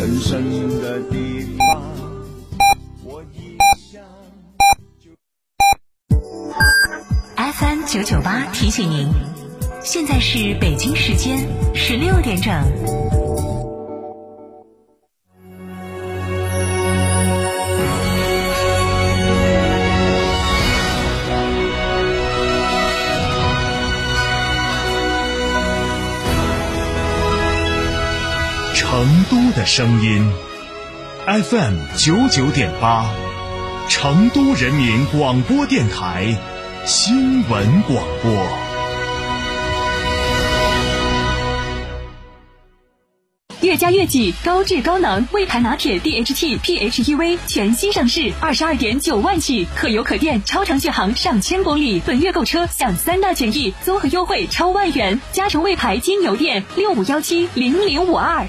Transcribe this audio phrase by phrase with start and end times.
[0.00, 1.82] 深深的地方，
[3.04, 4.02] 我一想
[4.98, 5.10] 就。
[7.36, 9.12] FM 九九八提醒您，
[9.82, 12.50] 现在是北京时间十六点整。
[29.60, 30.26] 的声音
[31.26, 33.04] ，FM 九九点八，
[33.90, 36.34] 成都人民广播电台
[36.86, 38.48] 新闻广播。
[43.60, 52.00] 越加越己高质高能魏牌拿铁 DHT PHEV 全新上市，二十二点九万起，可油可电，超长续航上千公里。
[52.06, 55.20] 本月购车享三大权益，综合优惠超万元。
[55.32, 58.48] 嘉诚魏牌金牛店六五幺七零零五二。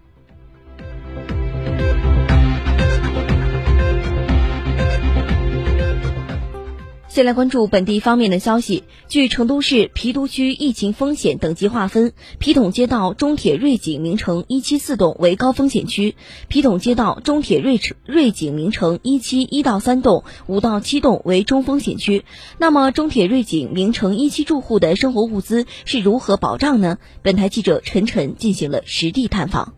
[7.11, 8.85] 先来关注本地方面的消息。
[9.09, 16.15] 据成都市郫都区疫情风险等级划分，郫董街道中铁瑞景名城一期四栋为高风险区，
[16.49, 22.23] 郫董街道中铁瑞瑞景名城一期一到三栋、五到七栋为中风险区。
[22.57, 26.97] 那么，中铁瑞景名城一期住户的生活物资是如何保障呢？
[27.23, 29.73] 本台记者陈晨进行了实地探访。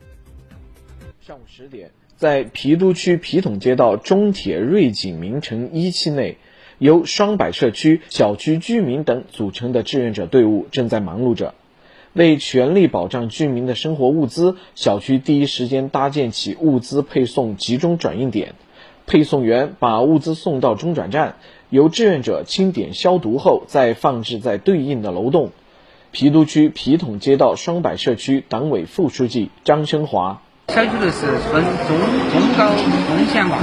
[1.20, 6.38] 上午十点，在郫都区郫董街道中铁瑞景名城一期内。
[6.84, 11.54] 由双柏社区小区居民等组成的志愿者队伍正在忙碌着，
[12.12, 18.56] 为全力保障居民的生活物资，小区第一时间搭建起物资配送集中转运点，
[19.08, 21.38] 配送员把物资送到中转站，
[21.70, 25.52] 由志愿者清点消毒后再放置在对应的楼栋。
[26.12, 30.42] 郫都区郫筒街道双柏社区党委副书记张生华。
[30.70, 32.00] 小区楼是分中、
[32.32, 32.70] 中高
[33.08, 33.58] 风险嘛，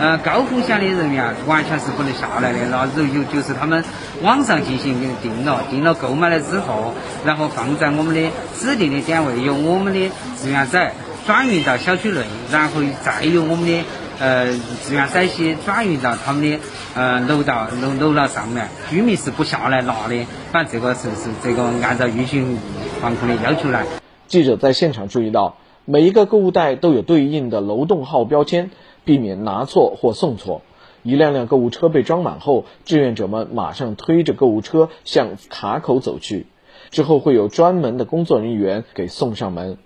[0.00, 2.58] 呃，高风险的人员完全是不能下来的。
[2.70, 3.84] 那有有就是他们
[4.22, 6.94] 网上进行订了，订了购买了之后，
[7.26, 10.10] 然后放在我们的指定的点位，由我们的
[10.40, 10.90] 志愿者
[11.26, 12.20] 转运到小区内，
[12.50, 13.84] 然后再由我们的
[14.20, 14.46] 呃
[14.86, 16.58] 志愿者些转运到他们的
[16.94, 18.68] 呃楼道楼楼道上面。
[18.88, 22.56] 居民是不下来拿的，反正这个是是这个按照疫情
[23.02, 23.84] 防控的要求来。
[24.28, 25.56] 记者在现场注意到。
[25.86, 28.70] 每一个购物袋都有对应的楼栋号标签，
[29.04, 30.62] 避免拿错或送错。
[31.02, 36.46] 一辆辆购物车被装满后，志愿者们马上推着购物车向卡口走去，
[36.88, 39.76] 之后会有专门的工作人员给送上门。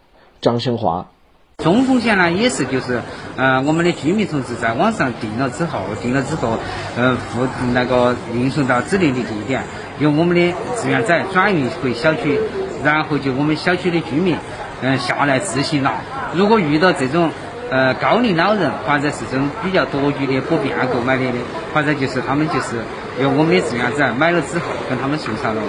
[0.40, 1.08] 张生华，
[1.56, 3.02] 中风险呢也是就是，
[3.36, 6.58] 呃，我们的居民同志在网上订了之后，订了之后，
[6.96, 7.44] 呃，付
[7.74, 9.64] 那个运送到指定的地点，
[9.98, 12.38] 由我们的志愿者转运回小区，
[12.84, 14.36] 然后就我们小区的居民。
[14.80, 16.00] 嗯，下来自行拿。
[16.34, 17.30] 如果遇到这种
[17.70, 21.38] 呃高龄老人或者是这种比较多余的不便购买的的，
[21.74, 22.76] 或者就是他们就是
[23.20, 25.62] 由我们的志愿者买了之后跟他们送上楼。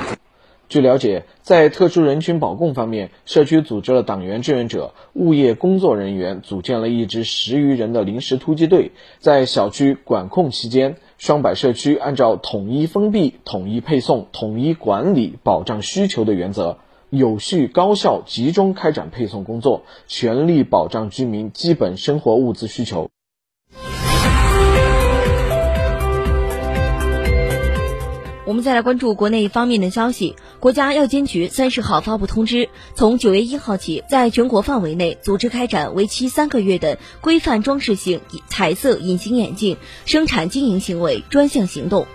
[0.68, 16.78] 据了解，在特殊人群保供方面，社区组织了党员志愿者、物业工作人员，组建了一支十余人的临时突击队，在小区管控期间，双柏社区按照统一封闭、统一配送、统一管理、保障需求的原则。
[17.10, 23.10] 有序、高效、集中开展配送工作，全力保障居民基本生活物资需求。
[28.46, 30.36] 我们再来关注国内方面的消息。
[30.60, 42.08] 国家药监局三十号发布通知，从九月一号起，在全国范围内组织开展为期三个月的规范装饰性彩色隐形眼镜生产经营行为专项行动。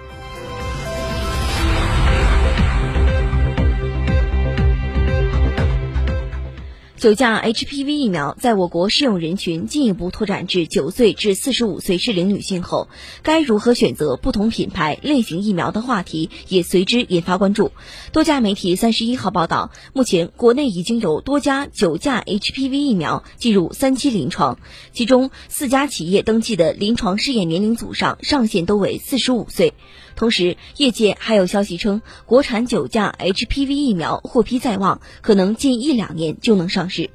[7.04, 12.88] 九价 HPV 疫苗在我国适用人群进一步拓展至九岁至四十五岁适龄女性后，
[13.22, 17.72] 该如何选择不同品牌类型疫苗的话题也随之引发关注。
[18.12, 24.58] 多家媒体三十一号报道，目前国内已经有多家九价 HPV 疫苗进入三期临床，
[24.94, 29.74] 其中四家企业登记的临床试验年龄组上上限都为四十五岁。
[30.16, 37.11] 同时，业界还有消息称，国产九价 HPV 疫苗获批在望，可能近一两年就能上市。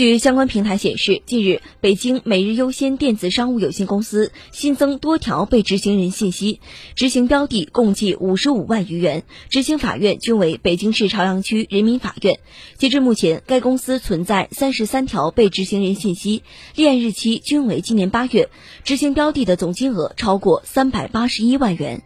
[0.00, 6.58] 据相关平台显示，近日，北京每日优先电子商务有限公司新增多条被执行人信息，
[6.94, 12.38] 执行标的共计五十五万余元，执行法院均为北京市朝阳区人民法院。
[12.78, 16.44] 截至目前，该公司存在三十三条被执行人信息，
[16.76, 18.48] 立案日期均为今年八月，
[18.84, 22.02] 执行标的的总金额超过三百八十一万元。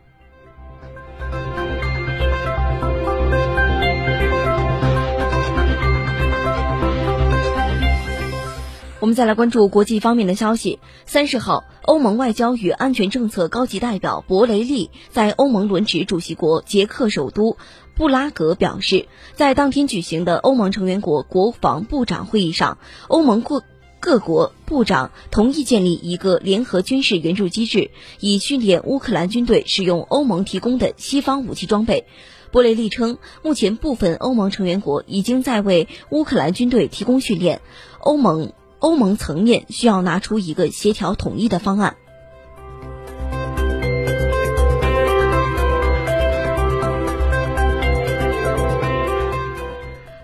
[9.04, 10.78] 我们再来关注国际方面的消息。
[11.04, 17.58] 三十号，欧盟外交与安全政策高级代表博雷利在欧盟轮值主席国捷克首都
[17.94, 23.62] 布拉格表示，在当天举行的欧盟成员国国防部长会议上，欧盟各
[24.00, 27.90] 各国部长同意建立一个联合军事援助机制，
[28.20, 32.06] 以训练乌克兰军队使用欧盟提供的西方武器装备。
[32.50, 37.60] 博雷利称，目前部分欧盟成员国已经在为乌克兰军队提供训练，
[38.00, 38.54] 欧盟。
[38.84, 41.96] 欧盟层面需要拿出一个协调统一的方案。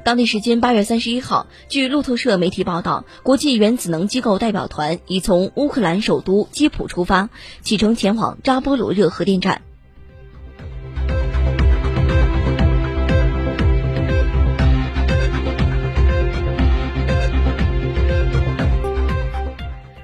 [0.04, 7.30] 当地时间八月三十一号，据路透社媒体报道，国际原子能机构代表团已从乌克兰首都基辅出发，
[7.62, 9.62] 启程前往扎波罗热核电站。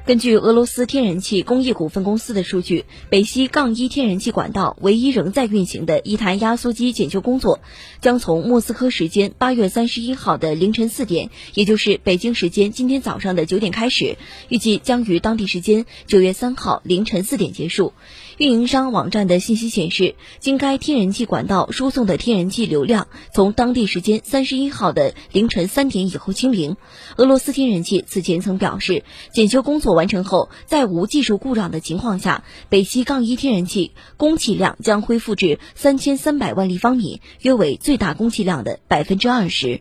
[0.07, 7.59] 根据俄罗斯天然气工业股份公司的数据，北溪杠一天然气管道唯一仍在运行的一台压缩机检修工作，
[8.01, 14.17] 将从莫斯科时间八月三十一号的凌晨四点，也就是北京时间今天早上的九点开始，
[14.49, 17.93] 预计将于当地时间九月三号凌晨四点结束。
[18.39, 26.77] 运营商网站的信息显示，经该天然气管道输送的天然气流量从当地时间三十一号的凌晨三点以后清零。
[27.17, 29.03] 俄罗斯天然气此前曾表示，
[29.33, 39.81] 检修工作完成后，在无技术故障的情况下，北溪杠一天然气供气量将恢复至三千三百万立方米，约为最大供气量的百分之二十。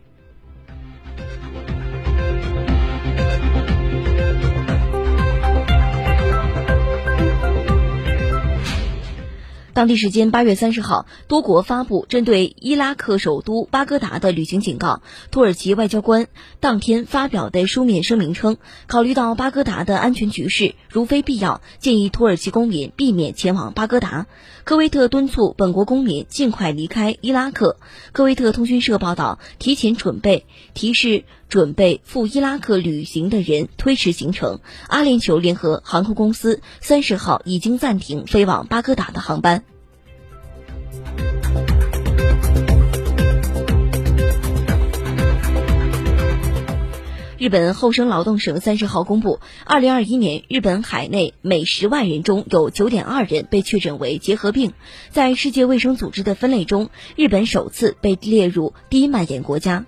[9.76, 15.02] 当地时间八月三十号，多国发布针对伊拉克首都巴格达的旅行警告。
[15.30, 16.28] 土耳其外交官
[16.60, 18.56] 当天发表的书面声明称，
[18.86, 24.26] 考虑到巴格达的安全局势，如非必要，建议土耳其公民避免前往巴格达。
[24.64, 27.76] 科威特敦促本国公民尽快离开伊拉克。
[28.12, 34.60] 科威特通讯社报道，提前准备提示准备赴伊拉克旅行的人推迟行程。
[34.88, 39.64] 阿联酋联合航空公司三十号已经暂停飞往巴格达的航班。
[47.46, 54.72] 日本厚生劳动省三十号公布，二零二一年日本海内每十万人中有九点二人被确诊为结核病，
[55.10, 59.86] 在世界卫生组织的分类中，日本首次被列入低蔓延国家。